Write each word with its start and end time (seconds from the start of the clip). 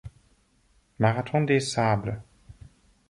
Marathon 0.97 1.45
des 1.45 1.59
Sables. 1.71 2.21